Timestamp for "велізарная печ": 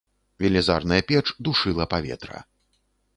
0.43-1.23